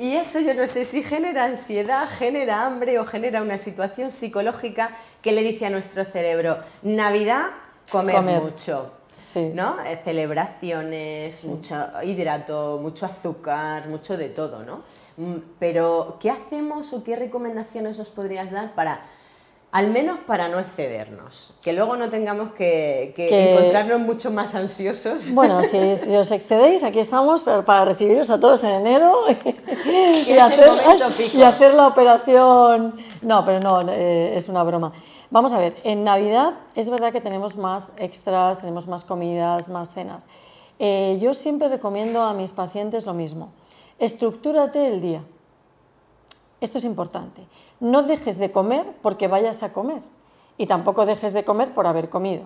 Y 0.00 0.16
eso 0.16 0.40
yo 0.40 0.54
no 0.54 0.66
sé 0.66 0.86
si 0.86 1.02
genera 1.02 1.44
ansiedad, 1.44 2.08
genera 2.08 2.64
hambre 2.64 2.98
o 2.98 3.04
genera 3.04 3.42
una 3.42 3.58
situación 3.58 4.10
psicológica 4.10 4.96
que 5.20 5.30
le 5.30 5.42
dice 5.42 5.66
a 5.66 5.70
nuestro 5.70 6.06
cerebro, 6.06 6.56
Navidad, 6.80 7.48
comer, 7.92 8.22
mucho. 8.22 8.92
¿no? 9.52 9.84
Eh, 9.84 10.00
celebraciones, 10.02 11.44
mucho 11.44 11.76
hidrato, 12.02 12.78
mucho 12.80 13.04
azúcar, 13.04 13.88
mucho 13.88 14.16
de 14.16 14.30
todo, 14.30 14.64
¿no? 14.64 14.84
Mm, 15.18 15.36
pero, 15.58 16.16
¿qué 16.18 16.30
hacemos 16.30 16.94
o 16.94 17.04
qué 17.04 17.16
recomendaciones 17.16 17.98
nos 17.98 18.08
podrías 18.08 18.50
dar 18.50 18.74
para 18.74 19.02
al 19.72 19.88
menos 19.88 20.18
para 20.26 20.48
no 20.48 20.58
excedernos, 20.58 21.54
que 21.62 21.72
luego 21.72 21.96
no 21.96 22.08
tengamos 22.08 22.52
que, 22.52 23.14
encontrarnos 23.16 24.00
mucho 24.00 24.30
más 24.32 24.54
ansiosos. 24.56 25.32
Bueno, 25.32 25.62
si, 25.62 25.78
os 25.78 26.30
excedéis, 26.32 26.82
aquí 26.82 26.98
estamos 26.98 27.42
para, 27.42 27.84
recibiros 27.84 28.30
a 28.30 28.40
todos 28.40 28.64
en 28.64 28.70
enero 28.70 29.26
y, 29.86 30.32
hacer, 30.32 31.74
la 31.74 31.86
operación. 31.86 32.96
No, 33.22 33.44
pero 33.44 33.60
no, 33.60 33.88
eh, 33.88 34.36
es 34.36 34.48
una 34.48 34.64
broma. 34.64 34.92
Vamos 35.30 35.52
a 35.52 35.58
ver, 35.58 35.76
en 35.84 36.02
Navidad 36.02 36.54
es 36.74 36.90
verdad 36.90 37.12
que 37.12 37.20
tenemos 37.20 37.56
más 37.56 37.92
extras, 37.96 38.58
tenemos 38.58 38.88
más 38.88 39.04
comidas, 39.04 39.68
más 39.68 39.90
cenas. 39.90 40.26
Eh, 40.80 41.18
yo 41.22 41.32
siempre 41.32 41.68
recomiendo 41.68 42.22
a 42.22 42.34
mis 42.34 42.50
pacientes 42.50 43.06
lo 43.06 43.14
mismo. 43.14 43.52
Estructúrate 44.00 44.88
el 44.88 45.00
día. 45.00 45.22
Esto 46.60 46.78
es 46.78 46.84
importante. 46.84 47.46
No 47.80 48.02
dejes 48.02 48.38
de 48.38 48.52
comer 48.52 48.86
porque 49.02 49.28
vayas 49.28 49.62
a 49.62 49.72
comer 49.72 50.02
y 50.58 50.66
tampoco 50.66 51.06
dejes 51.06 51.32
de 51.32 51.44
comer 51.44 51.72
por 51.72 51.86
haber 51.86 52.10
comido. 52.10 52.44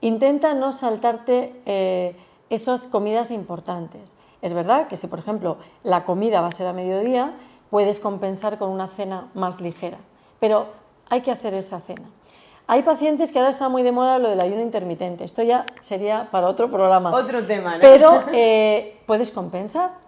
Intenta 0.00 0.54
no 0.54 0.72
saltarte 0.72 1.60
eh, 1.66 2.16
esas 2.50 2.86
comidas 2.86 3.30
importantes. 3.30 4.16
Es 4.42 4.54
verdad 4.54 4.88
que 4.88 4.96
si, 4.96 5.06
por 5.06 5.18
ejemplo, 5.18 5.56
la 5.84 6.04
comida 6.04 6.40
va 6.40 6.48
a 6.48 6.52
ser 6.52 6.66
a 6.66 6.72
mediodía, 6.72 7.34
puedes 7.70 8.00
compensar 8.00 8.58
con 8.58 8.68
una 8.70 8.88
cena 8.88 9.30
más 9.34 9.60
ligera, 9.60 9.98
pero 10.40 10.66
hay 11.08 11.20
que 11.20 11.30
hacer 11.30 11.54
esa 11.54 11.80
cena. 11.80 12.08
Hay 12.66 12.82
pacientes 12.82 13.32
que 13.32 13.38
ahora 13.38 13.50
está 13.50 13.68
muy 13.68 13.82
de 13.82 13.92
moda 13.92 14.18
lo 14.18 14.28
del 14.28 14.40
ayuno 14.40 14.62
intermitente. 14.62 15.24
Esto 15.24 15.42
ya 15.42 15.66
sería 15.80 16.28
para 16.30 16.48
otro 16.48 16.70
programa. 16.70 17.14
Otro 17.14 17.44
tema, 17.44 17.74
¿no? 17.74 17.80
Pero 17.80 18.24
eh, 18.32 19.00
puedes 19.06 19.30
compensar. 19.30 20.01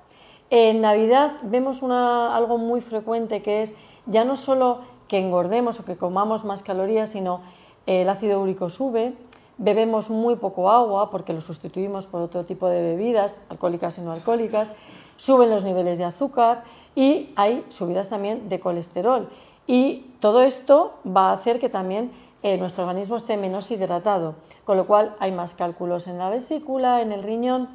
En 0.50 0.80
Navidad 0.80 1.32
vemos 1.42 1.82
algo 1.82 2.58
muy 2.58 2.80
frecuente 2.80 3.42
que 3.42 3.62
es 3.62 3.74
ya 4.06 4.24
no 4.24 4.36
solo 4.36 4.80
que 5.08 5.18
engordemos 5.18 5.80
o 5.80 5.84
que 5.84 5.96
comamos 5.96 6.44
más 6.44 6.62
calorías, 6.62 7.10
sino 7.10 7.40
el 7.86 8.08
ácido 8.08 8.40
úrico 8.40 8.70
sube, 8.70 9.14
bebemos 9.58 10.10
muy 10.10 10.36
poco 10.36 10.70
agua 10.70 11.10
porque 11.10 11.32
lo 11.32 11.40
sustituimos 11.40 12.06
por 12.06 12.22
otro 12.22 12.44
tipo 12.44 12.68
de 12.68 12.82
bebidas, 12.82 13.36
alcohólicas 13.48 13.98
y 13.98 14.00
no 14.00 14.12
alcohólicas, 14.12 14.72
suben 15.16 15.50
los 15.50 15.64
niveles 15.64 15.98
de 15.98 16.04
azúcar 16.04 16.62
y 16.94 17.32
hay 17.36 17.64
subidas 17.68 18.08
también 18.08 18.48
de 18.48 18.60
colesterol. 18.60 19.28
Y 19.66 20.06
todo 20.20 20.42
esto 20.42 20.94
va 21.06 21.30
a 21.30 21.34
hacer 21.34 21.58
que 21.58 21.68
también 21.68 22.12
eh, 22.42 22.58
nuestro 22.58 22.84
organismo 22.84 23.16
esté 23.16 23.36
menos 23.36 23.70
hidratado, 23.70 24.34
con 24.64 24.76
lo 24.76 24.86
cual 24.86 25.14
hay 25.18 25.32
más 25.32 25.54
cálculos 25.54 26.06
en 26.06 26.18
la 26.18 26.28
vesícula, 26.28 27.00
en 27.00 27.12
el 27.12 27.22
riñón, 27.22 27.68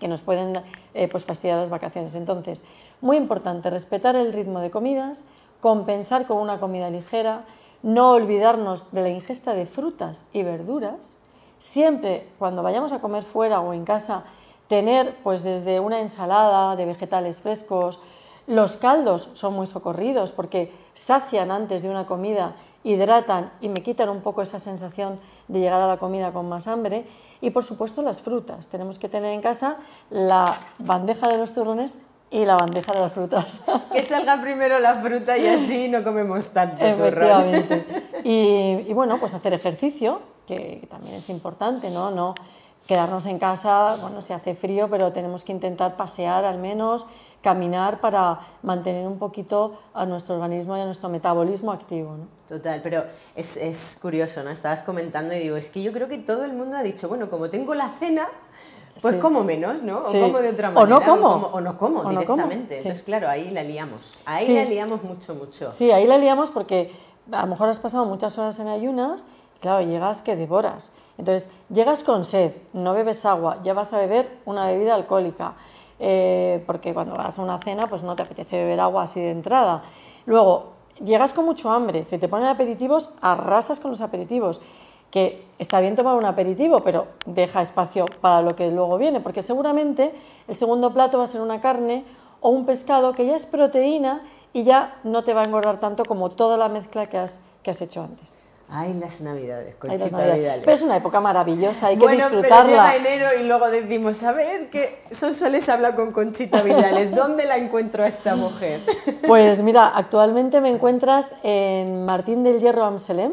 que 0.00 0.08
nos 0.08 0.22
pueden 0.22 0.60
eh, 0.94 1.08
pues 1.08 1.24
fastidiar 1.24 1.58
las 1.58 1.70
vacaciones. 1.70 2.14
Entonces, 2.14 2.64
muy 3.00 3.16
importante, 3.16 3.70
respetar 3.70 4.16
el 4.16 4.32
ritmo 4.32 4.60
de 4.60 4.70
comidas, 4.70 5.24
compensar 5.60 6.26
con 6.26 6.38
una 6.38 6.60
comida 6.60 6.90
ligera, 6.90 7.44
no 7.82 8.10
olvidarnos 8.12 8.92
de 8.92 9.02
la 9.02 9.08
ingesta 9.08 9.54
de 9.54 9.66
frutas 9.66 10.26
y 10.32 10.42
verduras, 10.42 11.16
siempre 11.58 12.28
cuando 12.38 12.62
vayamos 12.62 12.92
a 12.92 13.00
comer 13.00 13.22
fuera 13.22 13.60
o 13.60 13.72
en 13.72 13.84
casa, 13.84 14.24
tener 14.68 15.16
pues 15.22 15.42
desde 15.42 15.80
una 15.80 16.00
ensalada 16.00 16.76
de 16.76 16.86
vegetales 16.86 17.40
frescos, 17.40 18.00
los 18.46 18.76
caldos 18.76 19.30
son 19.34 19.54
muy 19.54 19.66
socorridos 19.66 20.32
porque 20.32 20.72
sacian 20.94 21.50
antes 21.50 21.82
de 21.82 21.90
una 21.90 22.06
comida, 22.06 22.54
hidratan 22.84 23.50
y 23.60 23.68
me 23.68 23.82
quitan 23.82 24.08
un 24.08 24.20
poco 24.20 24.42
esa 24.42 24.58
sensación 24.58 25.20
de 25.48 25.60
llegar 25.60 25.80
a 25.80 25.86
la 25.86 25.96
comida 25.96 26.32
con 26.32 26.48
más 26.48 26.66
hambre. 26.66 27.04
Y 27.40 27.50
por 27.50 27.64
supuesto 27.64 28.02
las 28.02 28.22
frutas. 28.22 28.68
Tenemos 28.68 28.98
que 28.98 29.08
tener 29.08 29.32
en 29.32 29.40
casa 29.40 29.76
la 30.10 30.60
bandeja 30.78 31.28
de 31.28 31.38
los 31.38 31.52
turrones 31.52 31.98
y 32.30 32.44
la 32.44 32.56
bandeja 32.56 32.92
de 32.92 33.00
las 33.00 33.12
frutas. 33.12 33.62
Que 33.92 34.02
salga 34.02 34.40
primero 34.40 34.78
la 34.78 35.02
fruta 35.02 35.36
y 35.36 35.46
así 35.46 35.88
no 35.88 36.02
comemos 36.02 36.48
tanto 36.48 36.84
Efectivamente. 36.84 38.08
Y, 38.24 38.84
y, 38.86 38.92
bueno, 38.92 39.18
pues 39.18 39.34
hacer 39.34 39.52
ejercicio, 39.52 40.20
que 40.46 40.86
también 40.88 41.16
es 41.16 41.28
importante, 41.28 41.90
¿no? 41.90 42.12
No 42.12 42.36
quedarnos 42.86 43.26
en 43.26 43.38
casa, 43.38 43.96
bueno, 44.00 44.22
se 44.22 44.32
hace 44.32 44.54
frío, 44.54 44.88
pero 44.88 45.12
tenemos 45.12 45.44
que 45.44 45.52
intentar 45.52 45.96
pasear 45.96 46.44
al 46.44 46.58
menos, 46.58 47.06
caminar 47.42 48.00
para 48.00 48.40
mantener 48.62 49.06
un 49.06 49.18
poquito 49.18 49.78
a 49.92 50.06
nuestro 50.06 50.36
organismo 50.36 50.76
y 50.76 50.80
a 50.80 50.84
nuestro 50.84 51.08
metabolismo 51.08 51.72
activo. 51.72 52.16
¿no? 52.16 52.26
Total, 52.48 52.80
pero 52.82 53.04
es, 53.34 53.56
es 53.56 53.98
curioso, 54.00 54.42
¿no? 54.42 54.50
Estabas 54.50 54.82
comentando 54.82 55.34
y 55.34 55.38
digo, 55.40 55.56
es 55.56 55.68
que 55.68 55.82
yo 55.82 55.92
creo 55.92 56.08
que 56.08 56.18
todo 56.18 56.44
el 56.44 56.52
mundo 56.52 56.76
ha 56.76 56.82
dicho, 56.82 57.08
bueno, 57.08 57.28
como 57.28 57.50
tengo 57.50 57.74
la 57.74 57.88
cena, 57.88 58.28
pues 59.00 59.16
como 59.16 59.42
menos, 59.42 59.82
¿no? 59.82 60.00
O 60.00 60.12
como 60.12 60.38
de 60.38 60.50
otra 60.50 60.70
manera. 60.70 60.82
O 60.82 61.00
no 61.00 61.04
como. 61.04 61.28
O, 61.28 61.60
no 61.60 61.78
como 61.78 62.04
directamente. 62.04 62.76
Entonces, 62.76 63.02
claro, 63.02 63.28
ahí 63.28 63.50
la 63.50 63.62
liamos. 63.62 64.18
Ahí 64.26 64.54
la 64.54 64.64
liamos 64.64 65.02
mucho, 65.02 65.34
mucho. 65.34 65.72
Sí, 65.72 65.90
ahí 65.90 66.06
la 66.06 66.18
liamos 66.18 66.50
porque 66.50 66.92
a 67.30 67.42
lo 67.42 67.46
mejor 67.48 67.68
has 67.68 67.78
pasado 67.78 68.04
muchas 68.04 68.36
horas 68.38 68.58
en 68.58 68.68
ayunas, 68.68 69.24
claro, 69.60 69.84
llegas 69.84 70.20
que 70.20 70.36
devoras. 70.36 70.92
Entonces, 71.18 71.48
llegas 71.72 72.02
con 72.02 72.24
sed, 72.24 72.52
no 72.72 72.94
bebes 72.94 73.24
agua, 73.24 73.58
ya 73.62 73.74
vas 73.74 73.92
a 73.92 73.98
beber 73.98 74.28
una 74.44 74.66
bebida 74.66 74.94
alcohólica, 74.94 75.54
eh, 76.04 76.60
porque 76.66 76.92
cuando 76.92 77.14
vas 77.14 77.38
a 77.38 77.42
una 77.42 77.58
cena, 77.60 77.86
pues 77.86 78.02
no 78.02 78.16
te 78.16 78.22
apetece 78.22 78.56
beber 78.56 78.80
agua 78.80 79.04
así 79.04 79.20
de 79.20 79.30
entrada. 79.30 79.84
Luego, 80.26 80.72
llegas 81.00 81.32
con 81.32 81.44
mucho 81.44 81.70
hambre, 81.70 82.02
si 82.02 82.18
te 82.18 82.26
ponen 82.26 82.48
aperitivos, 82.48 83.10
arrasas 83.20 83.78
con 83.78 83.92
los 83.92 84.00
aperitivos 84.00 84.60
que 85.12 85.44
está 85.60 85.78
bien 85.80 85.94
tomar 85.94 86.16
un 86.16 86.24
aperitivo, 86.24 86.80
pero 86.80 87.06
deja 87.24 87.62
espacio 87.62 88.06
para 88.20 88.42
lo 88.42 88.56
que 88.56 88.68
luego 88.72 88.98
viene, 88.98 89.20
porque 89.20 89.42
seguramente 89.42 90.12
el 90.48 90.56
segundo 90.56 90.92
plato 90.92 91.18
va 91.18 91.24
a 91.24 91.28
ser 91.28 91.40
una 91.40 91.60
carne 91.60 92.04
o 92.40 92.48
un 92.48 92.66
pescado 92.66 93.12
que 93.12 93.24
ya 93.24 93.36
es 93.36 93.46
proteína 93.46 94.22
y 94.52 94.64
ya 94.64 94.96
no 95.04 95.22
te 95.22 95.34
va 95.34 95.42
a 95.42 95.44
engordar 95.44 95.78
tanto 95.78 96.04
como 96.04 96.30
toda 96.30 96.56
la 96.56 96.68
mezcla 96.68 97.06
que 97.06 97.18
has, 97.18 97.40
que 97.62 97.70
has 97.70 97.80
hecho 97.80 98.02
antes. 98.02 98.41
Ay, 98.74 98.94
las 98.94 99.20
navidades, 99.20 99.74
Conchita 99.74 100.16
Vidales. 100.32 100.60
Pero 100.60 100.72
es 100.72 100.80
una 100.80 100.96
época 100.96 101.20
maravillosa, 101.20 101.88
hay 101.88 101.98
que 101.98 102.08
disfrutarla. 102.08 102.64
Pero 102.64 102.68
llega 102.68 102.96
enero 102.96 103.26
y 103.38 103.46
luego 103.46 103.68
decimos, 103.68 104.22
a 104.22 104.32
ver, 104.32 104.70
que 104.70 105.04
Sonsoles 105.10 105.68
habla 105.68 105.94
con 105.94 106.10
Conchita 106.10 106.62
Vidales, 106.62 107.14
¿dónde 107.14 107.44
la 107.44 107.58
encuentro 107.58 108.02
a 108.02 108.06
esta 108.06 108.34
mujer? 108.34 108.80
Pues 109.26 109.62
mira, 109.62 109.88
actualmente 109.88 110.62
me 110.62 110.70
encuentras 110.70 111.36
en 111.42 112.06
Martín 112.06 112.44
del 112.44 112.60
Hierro 112.60 112.84
Amselem, 112.84 113.32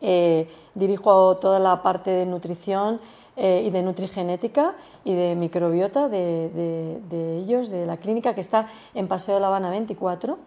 eh, 0.00 0.48
dirijo 0.74 1.36
toda 1.36 1.58
la 1.58 1.82
parte 1.82 2.10
de 2.10 2.24
nutrición 2.24 2.98
eh, 3.36 3.62
y 3.66 3.70
de 3.70 3.82
nutrigenética 3.82 4.74
y 5.04 5.14
de 5.14 5.34
microbiota 5.34 6.08
de, 6.08 7.00
ellos, 7.42 7.68
de 7.68 7.84
la 7.84 7.98
clínica 7.98 8.34
que 8.34 8.40
está 8.40 8.68
en 8.94 9.06
Paseo 9.06 9.34
de 9.34 9.42
la 9.42 9.48
Habana 9.48 9.68
24. 9.68 10.38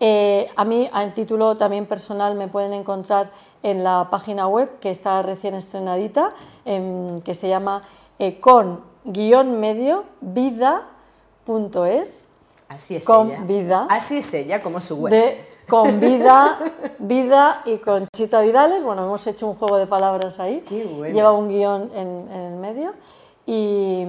Eh, 0.00 0.48
a 0.56 0.64
mí, 0.64 0.88
a 0.92 1.08
título 1.12 1.56
también 1.56 1.86
personal, 1.86 2.34
me 2.34 2.48
pueden 2.48 2.72
encontrar 2.72 3.30
en 3.62 3.84
la 3.84 4.08
página 4.10 4.46
web 4.48 4.78
que 4.80 4.90
está 4.90 5.22
recién 5.22 5.54
estrenadita, 5.54 6.34
que 6.64 7.34
se 7.34 7.48
llama 7.48 7.82
con-medio 8.40 10.04
vida.es. 10.20 10.60
Así 12.68 12.96
es 12.96 13.04
con 13.04 13.46
vida. 13.46 13.86
Así 13.88 14.18
es 14.18 14.34
ella, 14.34 14.62
como 14.62 14.80
su 14.80 14.96
web 14.96 15.44
con 15.68 16.00
Vida, 16.00 16.58
Vida 16.98 17.62
y 17.64 17.78
con 17.78 18.06
Chita 18.14 18.40
Vidales. 18.40 18.82
Bueno, 18.82 19.04
hemos 19.04 19.26
hecho 19.26 19.48
un 19.48 19.54
juego 19.54 19.78
de 19.78 19.86
palabras 19.86 20.40
ahí. 20.40 20.64
Lleva 20.68 21.32
un 21.32 21.48
guion 21.48 21.90
en, 21.94 22.30
el 22.30 22.54
medio. 22.54 22.94
Y, 23.46 24.04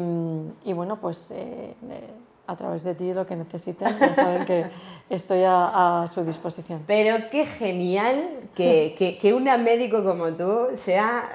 bueno, 0.73 0.97
pues 0.97 1.31
eh, 1.31 1.75
eh, 1.89 2.09
a 2.47 2.55
través 2.55 2.83
de 2.83 2.95
ti 2.95 3.13
lo 3.13 3.25
que 3.25 3.35
necesiten, 3.35 3.97
ya 3.99 4.13
saben 4.13 4.45
que 4.45 4.65
estoy 5.09 5.43
a, 5.45 6.05
su 6.13 6.23
disposición. 6.23 6.83
Pero 6.85 7.29
qué 7.29 7.45
genial 7.45 8.39
que, 8.55 8.95
que, 8.97 9.17
que 9.17 9.33
una 9.33 9.57
médico 9.57 10.03
como 10.03 10.31
tú 10.31 10.69
sea 10.73 11.29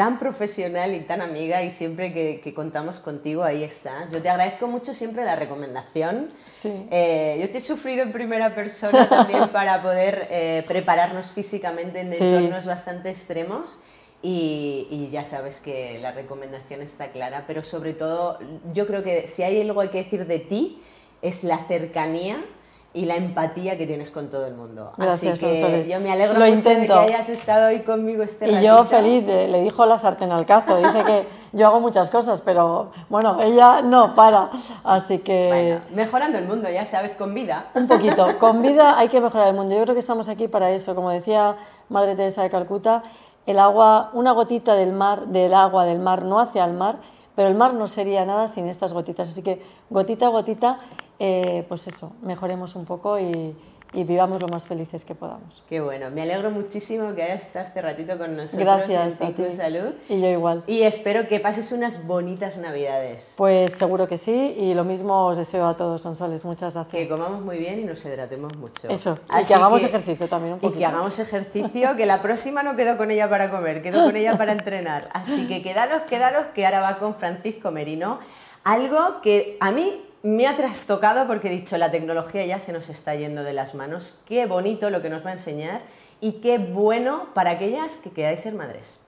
tan 0.00 0.18
profesional 0.18 0.94
y 0.94 1.00
tan 1.00 1.20
amiga 1.20 1.62
y 1.62 1.70
siempre 1.70 2.10
que, 2.14 2.54
contamos 2.54 3.00
contigo 3.00 3.42
ahí 3.42 3.62
estás. 3.62 4.10
Yo 4.10 4.22
te 4.22 4.30
agradezco 4.30 4.66
mucho 4.66 4.94
siempre 4.94 5.26
la 5.26 5.36
recomendación. 5.36 6.30
Sí. 6.48 6.86
Eh, 6.90 7.36
yo 7.38 7.50
te 7.50 7.58
he 7.58 7.60
sufrido 7.60 8.02
en 8.02 8.10
primera 8.10 8.54
persona 8.54 9.06
también 9.10 9.48
para 9.52 9.82
poder 9.82 10.26
eh, 10.30 10.64
prepararnos 10.66 11.30
físicamente 11.30 12.00
en 12.00 12.10
entornos 12.10 12.64
bastante 12.64 13.10
extremos. 13.10 13.80
Y, 14.22 14.86
y, 14.90 15.08
ya 15.10 15.24
sabes 15.24 15.60
que 15.60 15.98
la 15.98 16.12
recomendación 16.12 16.82
está 16.82 17.10
clara, 17.10 17.44
pero 17.46 17.62
sobre 17.64 17.94
todo 17.94 18.38
yo 18.74 18.86
creo 18.86 19.02
que 19.02 19.26
si 19.28 19.42
hay 19.42 19.62
algo 19.62 19.80
que 19.90 20.04
decir 20.04 20.26
de 20.26 20.38
ti 20.38 20.82
es 21.22 21.42
la 21.42 21.56
cercanía 21.66 22.44
y 22.92 23.04
la 23.04 23.16
empatía 23.16 23.78
que 23.78 23.86
tienes 23.86 24.10
con 24.10 24.30
todo 24.30 24.46
el 24.46 24.54
mundo. 24.54 24.92
Gracias, 24.96 25.42
Así 25.42 25.46
que 25.46 25.88
yo 25.88 26.00
me 26.00 26.10
alegro 26.10 26.40
Lo 26.40 26.46
mucho 26.46 26.56
intento. 26.56 27.00
de 27.00 27.06
que 27.06 27.14
hayas 27.14 27.28
estado 27.28 27.68
hoy 27.68 27.80
conmigo 27.80 28.22
este 28.24 28.50
Y 28.50 28.62
yo 28.62 28.84
feliz, 28.84 29.24
le 29.24 29.60
dijo 29.60 29.86
la 29.86 29.96
sartén 29.96 30.32
al 30.32 30.44
cazo, 30.44 30.76
dice 30.76 31.04
que 31.04 31.26
yo 31.52 31.68
hago 31.68 31.78
muchas 31.78 32.10
cosas, 32.10 32.40
pero 32.40 32.90
bueno, 33.08 33.38
ella 33.42 33.80
no 33.82 34.16
para, 34.16 34.50
así 34.82 35.18
que... 35.18 35.78
mejorando 35.94 36.38
el 36.38 36.46
mundo, 36.46 36.68
ya 36.68 36.84
sabes, 36.84 37.14
con 37.14 37.32
vida. 37.32 37.66
Un 37.74 37.86
poquito, 37.86 38.38
con 38.38 38.60
vida 38.60 38.98
hay 38.98 39.08
que 39.08 39.20
mejorar 39.20 39.48
el 39.48 39.54
mundo. 39.54 39.76
Yo 39.76 39.82
creo 39.82 39.94
que 39.94 40.00
estamos 40.00 40.28
aquí 40.28 40.48
para 40.48 40.72
eso, 40.72 40.96
como 40.96 41.10
decía 41.10 41.56
Madre 41.88 42.16
Teresa 42.16 42.42
de 42.42 42.50
Calcuta, 42.50 43.04
el 43.50 43.58
agua, 43.58 44.10
una 44.12 44.32
gotita 44.32 44.74
del 44.74 44.92
mar, 44.92 45.26
del 45.26 45.54
agua 45.54 45.84
del 45.84 45.98
mar 45.98 46.24
no 46.24 46.40
hace 46.40 46.60
al 46.60 46.72
mar, 46.72 46.98
pero 47.34 47.48
el 47.48 47.54
mar 47.54 47.74
no 47.74 47.86
sería 47.86 48.24
nada 48.24 48.48
sin 48.48 48.68
estas 48.68 48.92
gotitas. 48.92 49.28
Así 49.28 49.42
que 49.42 49.62
gotita 49.88 50.26
a 50.26 50.30
gotita, 50.30 50.78
eh, 51.18 51.64
pues 51.68 51.86
eso, 51.86 52.12
mejoremos 52.22 52.74
un 52.76 52.84
poco 52.84 53.18
y, 53.18 53.56
y 53.92 54.04
vivamos 54.04 54.40
lo 54.40 54.48
más 54.48 54.66
felices 54.66 55.04
que 55.04 55.14
podamos. 55.14 55.62
Qué 55.68 55.80
bueno, 55.80 56.10
me 56.10 56.22
alegro 56.22 56.50
muchísimo 56.50 57.14
que 57.14 57.22
hayas 57.22 57.42
estado 57.42 57.66
este 57.66 57.82
ratito 57.82 58.16
con 58.18 58.36
nosotros 58.36 58.64
Gracias 58.64 59.20
en 59.20 59.32
Pico 59.32 59.50
Salud. 59.50 59.94
Y 60.08 60.20
yo 60.20 60.28
igual. 60.28 60.62
Y 60.66 60.82
espero 60.82 61.26
que 61.26 61.40
pases 61.40 61.72
unas 61.72 62.06
bonitas 62.06 62.58
navidades. 62.58 63.34
Pues 63.36 63.72
seguro 63.72 64.06
que 64.06 64.16
sí, 64.16 64.54
y 64.56 64.74
lo 64.74 64.84
mismo 64.84 65.26
os 65.26 65.36
deseo 65.36 65.66
a 65.66 65.76
todos, 65.76 66.02
Sonsoles. 66.02 66.44
Muchas 66.44 66.74
gracias. 66.74 66.94
Que 66.94 67.08
comamos 67.08 67.42
muy 67.42 67.58
bien 67.58 67.80
y 67.80 67.84
nos 67.84 68.04
hidratemos 68.04 68.56
mucho. 68.56 68.88
Eso, 68.88 69.18
y 69.40 69.46
que 69.46 69.54
hagamos 69.54 69.82
ejercicio 69.82 70.28
también 70.28 70.54
un 70.54 70.60
poquito. 70.60 70.78
Y 70.78 70.80
que 70.80 70.86
hagamos 70.86 71.18
ejercicio, 71.18 71.96
que 71.96 72.06
la 72.06 72.22
próxima 72.22 72.62
no 72.62 72.76
quedo 72.76 72.96
con 72.96 73.10
ella 73.10 73.28
para 73.28 73.50
comer, 73.50 73.82
quedo 73.82 74.04
con 74.04 74.16
ella 74.16 74.38
para 74.38 74.52
entrenar. 74.52 75.08
Así 75.12 75.48
que 75.48 75.62
quedaros, 75.62 76.02
quedaros, 76.02 76.46
que 76.54 76.64
ahora 76.64 76.80
va 76.80 76.98
con 76.98 77.14
Francisco 77.16 77.70
Merino. 77.70 78.20
Algo 78.62 79.20
que 79.22 79.56
a 79.60 79.72
mí 79.72 80.02
me 80.22 80.46
ha 80.46 80.56
trastocado 80.56 81.26
porque 81.26 81.48
he 81.48 81.50
dicho, 81.52 81.78
la 81.78 81.90
tecnología 81.90 82.44
ya 82.44 82.58
se 82.58 82.72
nos 82.72 82.88
está 82.88 83.14
yendo 83.14 83.42
de 83.42 83.52
las 83.52 83.74
manos. 83.74 84.18
Qué 84.26 84.46
bonito 84.46 84.90
lo 84.90 85.02
que 85.02 85.10
nos 85.10 85.24
va 85.24 85.30
a 85.30 85.34
enseñar 85.34 85.82
y 86.20 86.40
qué 86.40 86.58
bueno 86.58 87.28
para 87.34 87.52
aquellas 87.52 87.96
que 87.96 88.10
queráis 88.10 88.40
ser 88.40 88.54
madres. 88.54 89.00